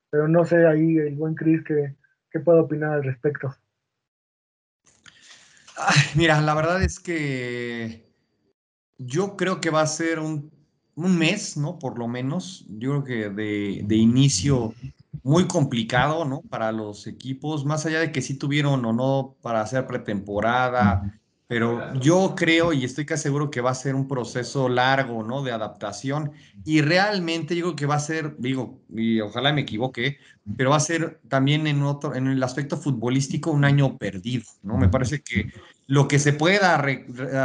[0.10, 1.96] pero no sé ahí el buen Chris qué,
[2.32, 3.54] qué puedo opinar al respecto.
[6.16, 8.10] mira, la verdad es que
[8.98, 10.50] yo creo que va a ser un,
[10.98, 11.80] un mes, ¿no?
[11.80, 12.66] Por lo menos.
[12.68, 14.74] Yo creo que de, de, inicio
[15.24, 16.42] muy complicado, ¿no?
[16.42, 21.94] Para los equipos, más allá de que sí tuvieron o no para hacer pretemporada, pero
[21.94, 25.44] yo creo y estoy casi seguro que va a ser un proceso largo, ¿no?
[25.44, 26.34] De adaptación.
[26.66, 30.18] Y realmente yo creo que va a ser, digo, y ojalá me equivoque,
[30.58, 34.78] pero va a ser también en otro, en el aspecto futbolístico un año perdido, ¿no?
[34.78, 35.50] Me parece que
[35.88, 36.84] lo que se pueda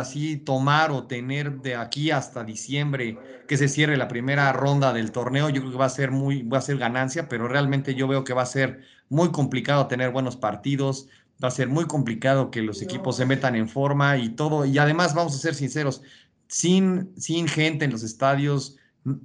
[0.00, 5.12] así tomar o tener de aquí hasta diciembre, que se cierre la primera ronda del
[5.12, 8.08] torneo, yo creo que va a ser muy, va a ser ganancia, pero realmente yo
[8.08, 11.08] veo que va a ser muy complicado tener buenos partidos
[11.42, 14.64] va a ser muy complicado que los equipos se metan en forma y todo.
[14.64, 16.02] Y además, vamos a ser sinceros,
[16.46, 18.76] sin, sin gente en los estadios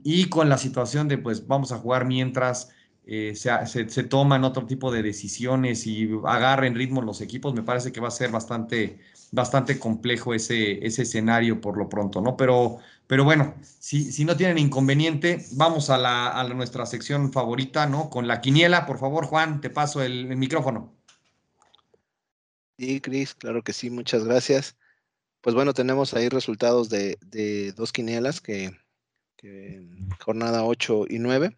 [0.03, 2.69] y con la situación de, pues, vamos a jugar mientras
[3.05, 7.91] eh, se, se, toman otro tipo de decisiones y agarren ritmo los equipos, me parece
[7.93, 8.99] que va a ser bastante,
[9.31, 12.35] bastante complejo ese, ese escenario por lo pronto, ¿no?
[12.35, 17.85] Pero, pero bueno, si, si no tienen inconveniente, vamos a, la, a nuestra sección favorita,
[17.87, 18.09] ¿no?
[18.09, 20.96] Con la quiniela, por favor, Juan, te paso el micrófono.
[22.77, 24.77] Sí, Cris, claro que sí, muchas gracias.
[25.41, 27.17] Pues bueno, tenemos ahí resultados de,
[27.75, 28.77] dos quinielas que,
[30.19, 31.57] jornada 8 y 9.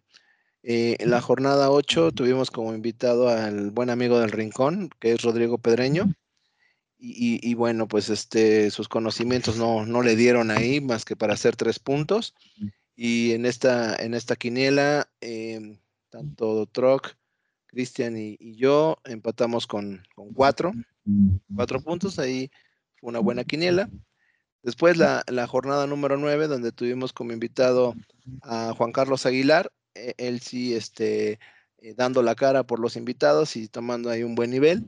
[0.62, 5.22] Eh, en la jornada 8 tuvimos como invitado al buen amigo del Rincón, que es
[5.22, 6.14] Rodrigo Pedreño.
[7.02, 11.56] Y, bueno, pues este, sus conocimientos no, no, le dieron ahí más que para hacer
[11.56, 12.34] tres puntos.
[12.94, 15.78] Y en esta, en esta quiniela, em,
[16.10, 17.16] tanto Troc,
[17.66, 20.72] Cristian y, yo empatamos con, con cuatro
[21.54, 22.50] cuatro puntos, ahí
[22.96, 23.88] fue una buena quiniela.
[24.62, 27.94] Después la, jornada número nueve, donde tuvimos como invitado
[28.42, 31.38] a Juan Carlos Aguilar, e, él sí, este,
[31.78, 34.86] eh, dando la cara por los invitados y tomando ahí un buen nivel.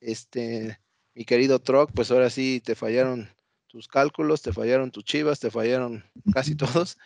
[0.00, 0.78] Este,
[1.14, 3.30] mi querido Troc, pues ahora sí te fallaron
[3.66, 6.98] tus cálculos, te fallaron tus chivas, te fallaron casi todos,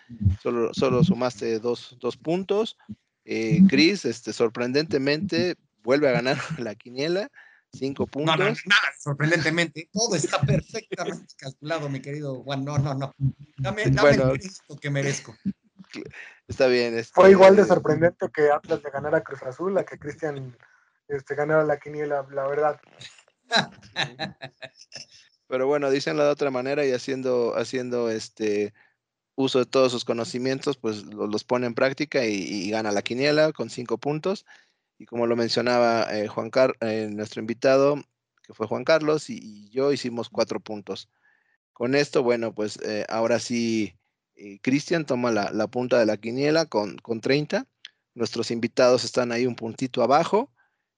[0.42, 2.76] solo, solo sumaste dos, puntos.
[3.24, 5.54] Eh, Chris, este, sorprendentemente,
[5.84, 7.30] vuelve a ganar la quiniela
[7.72, 8.38] Cinco puntos.
[8.38, 9.88] No, no, nada, sorprendentemente.
[9.92, 12.64] Todo está perfectamente calculado, mi querido Juan.
[12.64, 13.14] No, no, no.
[13.58, 15.36] Dame, dame el que merezco.
[16.46, 16.96] Está bien.
[16.96, 17.12] Este...
[17.14, 20.56] Fue igual de sorprendente que Atlas de ganar a Cruz Azul, a que Cristian
[21.08, 22.80] este, ganara la quiniela, la verdad.
[25.46, 28.74] Pero bueno, dicen de otra manera y haciendo, haciendo este
[29.34, 33.52] uso de todos sus conocimientos, pues los, pone en práctica y, y, gana la quiniela
[33.52, 34.44] con cinco puntos.
[34.98, 37.96] Y como lo mencionaba eh, Juan Car eh, nuestro invitado,
[38.42, 41.08] que fue Juan Carlos, y, yo hicimos cuatro puntos.
[41.72, 43.94] Con esto, bueno, pues eh, ahora sí,
[44.62, 47.66] Cristian toma la, punta de la quiniela con, con 30.
[48.14, 50.52] Nuestros invitados están ahí un puntito abajo.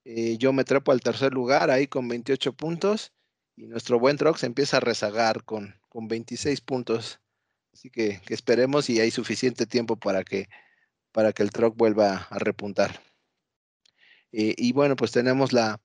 [0.04, 3.12] yo me trepo al tercer lugar ahí con 28 puntos.
[3.56, 7.20] y nuestro buen Troc se empieza a rezagar con, con 26 puntos.
[7.72, 10.48] Así que, esperemos y hay suficiente tiempo para que,
[11.12, 13.09] para que el Troc vuelva a repuntar.
[14.32, 15.80] Eh, y bueno, pues tenemos la,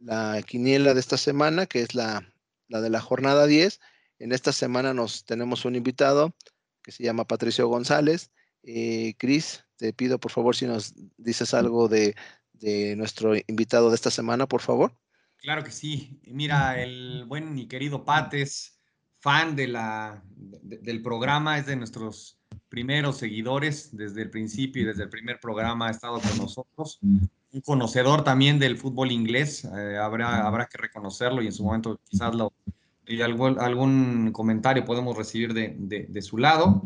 [0.00, 2.32] la, quiniela de esta semana, que es la,
[2.68, 3.80] la, de la jornada 10.
[4.18, 6.34] En esta semana nos tenemos un invitado
[6.82, 8.30] que se llama Patricio González.
[8.62, 12.14] Eh, Cris, te pido por favor si nos dices algo de,
[12.52, 14.92] de nuestro invitado de esta semana, por favor.
[15.38, 16.20] Claro que sí.
[16.26, 18.80] Mira, el buen y querido Pates,
[19.20, 25.04] fan de la, del programa, es de nuestros primeros seguidores desde el principio y desde
[25.04, 26.98] el primer programa ha estado con nosotros.
[27.52, 31.98] Un conocedor también del fútbol inglés, eh, habrá, habrá que reconocerlo y en su momento
[32.08, 32.52] quizás lo,
[33.06, 36.82] y algún, algún comentario podemos recibir de, de, de, su lado,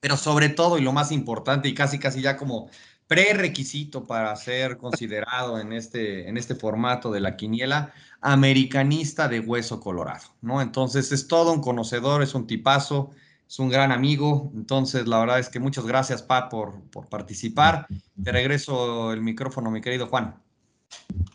[0.00, 2.68] pero sobre todo y lo más importante y casi casi ya como
[3.06, 9.80] prerequisito para ser considerado en este, en este formato de la quiniela, americanista de hueso
[9.80, 10.62] colorado, ¿no?
[10.62, 13.10] Entonces es todo un conocedor, es un tipazo,
[13.52, 14.50] es un gran amigo.
[14.54, 17.86] Entonces, la verdad es que muchas gracias, Pat, por, por participar.
[18.24, 20.42] Te regreso el micrófono, mi querido Juan.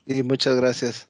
[0.08, 1.10] Y muchas gracias.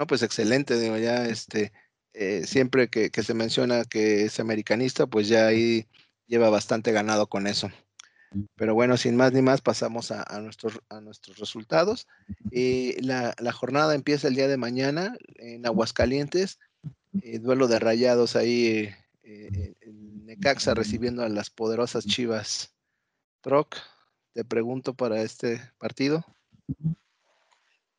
[0.00, 1.72] No, pues excelente, digo, ya este,
[2.12, 5.86] eh, siempre que, se menciona que es americanista, pues ya ahí
[6.26, 7.70] lleva bastante ganado con eso.
[8.56, 12.08] Pero bueno, sin más ni más, pasamos a, nuestros, a nuestros resultados.
[12.50, 16.58] Eh, la, la, jornada empieza el día de mañana en Aguascalientes.
[17.22, 18.92] Eh, duelo de rayados ahí
[19.30, 19.74] eh, en
[20.28, 22.76] Necaxa recibiendo a las poderosas Chivas.
[23.40, 23.76] Troc,
[24.34, 26.22] te pregunto para este partido.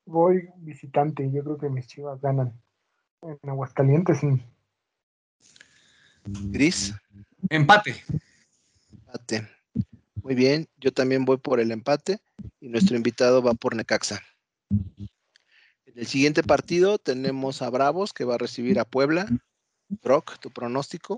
[0.05, 2.53] Voy visitante, yo creo que mis Chivas ganan.
[3.23, 4.27] En Aguascalientes, sí.
[6.51, 6.93] Gris.
[7.49, 7.95] Empate.
[8.91, 9.49] Empate.
[10.21, 12.19] Muy bien, yo también voy por el empate
[12.59, 14.21] y nuestro invitado va por Necaxa.
[14.69, 15.09] En
[15.95, 19.27] el siguiente partido tenemos a Bravos que va a recibir a Puebla.
[20.03, 21.17] Brock, tu pronóstico.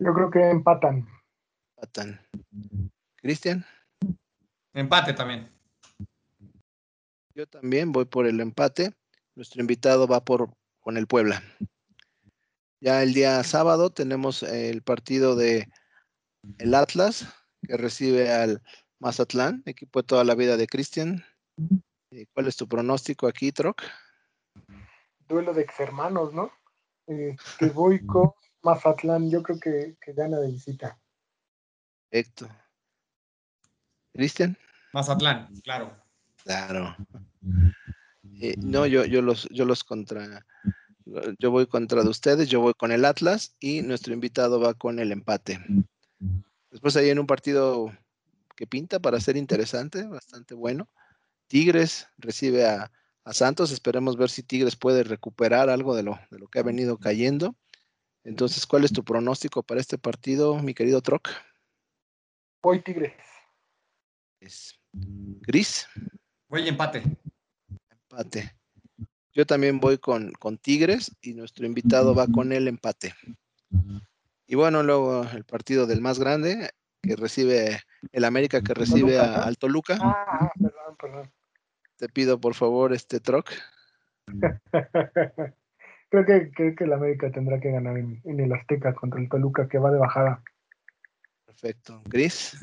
[0.00, 1.06] Yo creo que empatan.
[1.76, 2.20] Empatan.
[3.16, 3.66] Cristian.
[4.72, 5.52] Empate también.
[7.34, 8.94] Yo también voy por el empate.
[9.34, 11.42] Nuestro invitado va por con el Puebla.
[12.80, 15.68] Ya el día sábado tenemos el partido de
[16.56, 17.26] el Atlas,
[17.68, 18.62] que recibe al
[19.00, 21.22] Mazatlán, equipo de toda la vida de Cristian.
[22.10, 23.82] Eh, ¿Cuál es tu pronóstico aquí, Troc?
[25.28, 26.50] Duelo de ex hermanos, ¿no?
[27.06, 28.32] Eh, que voy con
[28.62, 30.98] Mazatlán, yo creo que, que gana de visita.
[32.08, 32.48] Perfecto.
[34.12, 34.56] ¿Cristian?
[34.92, 35.96] Mazatlán, claro.
[36.44, 36.96] Claro.
[38.42, 40.46] Eh, no, yo, yo los, yo los contra,
[41.38, 44.98] yo voy contra de ustedes, yo voy con el Atlas y nuestro invitado va con
[44.98, 45.60] el empate.
[46.70, 47.92] Después ahí en un partido
[48.56, 50.88] que pinta para ser interesante, bastante bueno.
[51.48, 52.90] Tigres recibe a,
[53.24, 53.72] a, Santos.
[53.72, 57.56] Esperemos ver si Tigres puede recuperar algo de lo, de lo que ha venido cayendo.
[58.24, 61.28] Entonces, ¿cuál es tu pronóstico para este partido, mi querido Troc?
[62.62, 63.14] Voy Tigres.
[64.40, 65.86] Es Gris.
[66.48, 67.02] Voy empate.
[67.90, 68.56] Empate.
[69.32, 73.14] Yo también voy con, con Tigres y nuestro invitado va con el empate.
[74.46, 77.80] Y bueno, luego el partido del más grande, que recibe
[78.12, 79.98] el América, que recibe Toluca, a, al Toluca.
[80.00, 81.32] Ah, perdón, perdón.
[81.96, 83.50] Te pido por favor este troc.
[86.10, 89.28] creo, que, creo que el América tendrá que ganar en, en, el Azteca contra el
[89.28, 90.42] Toluca, que va de bajada.
[91.46, 92.02] Perfecto.
[92.04, 92.58] Gris.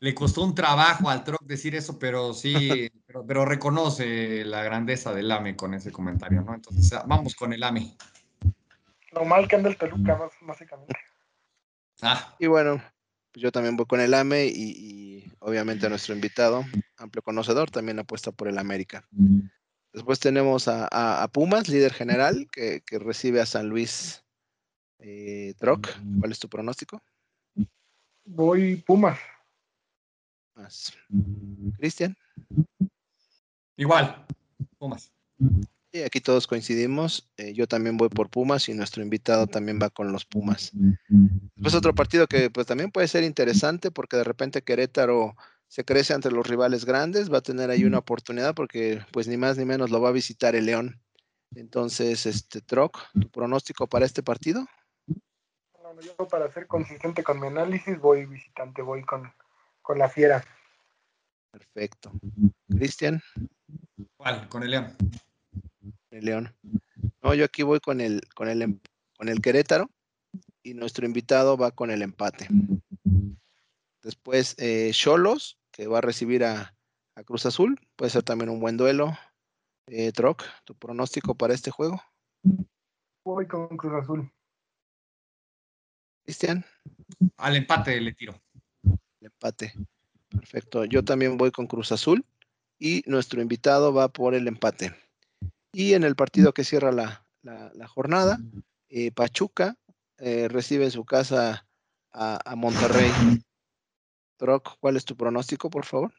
[0.00, 2.52] Le costó un trabajo al troc decir eso, pero sí,
[3.06, 6.54] pero, pero, reconoce la grandeza del AME con ese comentario, ¿no?
[6.54, 7.96] Entonces, vamos con el AME.
[9.12, 10.94] Lo mal que anda el Toluca, más, básicamente.
[12.00, 12.34] Ah.
[12.38, 12.82] Y bueno,
[13.30, 16.64] pues yo también voy con el AME y, y, obviamente nuestro invitado,
[16.98, 19.06] amplio conocedor, también apuesta por el América.
[19.92, 24.24] Después tenemos a, a, a Pumas, líder general, que, que, recibe a San Luis
[24.98, 25.88] eh, Troc.
[26.18, 27.02] ¿Cuál es tu pronóstico?
[28.24, 29.18] Voy Pumas.
[30.54, 30.92] Más.
[31.78, 32.16] Cristian.
[33.76, 34.24] Igual,
[34.78, 35.12] Pumas.
[35.92, 37.30] Y aquí todos coincidimos.
[37.36, 40.72] Eh, yo también voy por Pumas y nuestro invitado también va con los Pumas.
[41.60, 45.36] Pues otro partido que pues también puede ser interesante porque de repente Querétaro
[45.72, 49.38] se crece ante los rivales grandes, va a tener ahí una oportunidad porque pues ni
[49.38, 51.00] más ni menos lo va a visitar el León.
[51.54, 54.66] Entonces, este Troc, ¿tu pronóstico para este partido?
[55.06, 59.32] No, yo para ser consistente con mi análisis voy visitante, voy con,
[59.80, 60.44] con la fiera.
[61.50, 62.12] Perfecto.
[62.68, 63.22] Cristian.
[64.18, 64.50] ¿Cuál?
[64.50, 64.94] Con el León.
[66.10, 66.54] El León.
[67.22, 68.78] No, yo aquí voy con el, con el,
[69.16, 69.88] con el Querétaro
[70.62, 72.46] y nuestro invitado va con el empate.
[74.02, 74.54] Después,
[74.92, 76.76] Cholos, eh, que va a recibir a,
[77.16, 77.80] a, Cruz Azul.
[77.96, 79.16] Puede ser también un buen duelo.
[79.88, 82.00] Eh, Troc, ¿tu pronóstico para este juego?
[83.24, 84.30] Voy con Cruz Azul.
[86.24, 86.64] Cristian.
[87.38, 88.40] Al empate le tiro.
[88.84, 89.72] El empate.
[90.28, 90.84] Perfecto.
[90.84, 92.24] Yo también voy con Cruz Azul
[92.78, 94.94] y nuestro invitado va por el empate.
[95.72, 98.38] Y en el partido que cierra la, jornada,
[98.88, 99.76] eh, Pachuca
[100.18, 101.66] eh, recibe en su casa
[102.12, 103.10] a, a Monterrey.
[104.42, 106.12] Troc, ¿cuál es tu pronóstico, por favor?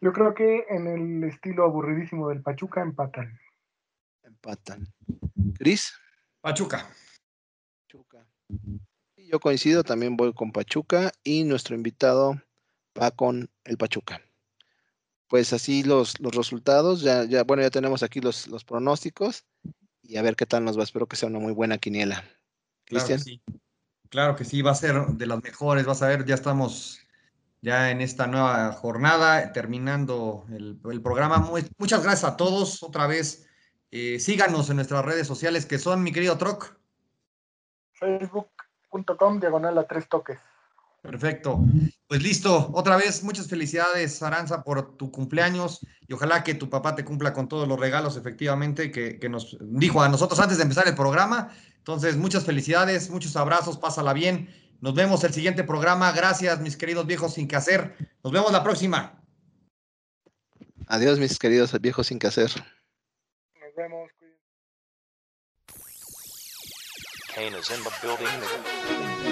[0.00, 3.38] Yo creo que en el estilo aburridísimo del Pachuca empatan.
[4.22, 4.88] Empatan.
[5.58, 5.92] Cris.
[6.40, 6.88] Pachuca.
[7.82, 8.26] Pachuca.
[9.14, 12.40] Yo coincido, también voy con Pachuca y nuestro invitado
[12.98, 14.22] va con el Pachuca.
[15.28, 19.44] Pues así los, los resultados, ya, ya, bueno, ya tenemos aquí los, los pronósticos
[20.02, 20.84] y a ver qué tal nos va.
[20.84, 22.24] Espero que sea una muy buena quiniela.
[22.86, 23.20] Cristian.
[23.20, 23.42] Claro, sí.
[24.10, 27.00] Claro que sí, va a ser de las mejores, vas a ver, ya estamos
[27.62, 31.38] ya en esta nueva jornada, terminando el, programa.
[31.78, 33.46] muchas gracias a todos otra vez.
[33.90, 36.76] Eh, síganos en nuestras redes sociales que son, mi querido Troc.
[37.94, 40.38] Facebook.com, diagonal a tres toques.
[41.02, 41.64] Perfecto.
[42.06, 42.70] Pues listo.
[42.74, 47.32] Otra vez, muchas felicidades, Aranza, por tu cumpleaños y ojalá que tu papá te cumpla
[47.32, 50.94] con todos los regalos, efectivamente, que, que nos dijo a nosotros antes de empezar el
[50.94, 51.50] programa.
[51.78, 54.48] Entonces, muchas felicidades, muchos abrazos, pásala bien
[54.80, 56.10] nos vemos el siguiente programa.
[56.12, 57.96] Gracias, mis queridos viejos sin que hacer.
[58.24, 59.22] Nos vemos la próxima.
[60.86, 62.50] Adiós, mis queridos viejos sin que hacer.
[63.60, 64.10] Nos vemos.
[67.34, 69.29] Kane is in the building.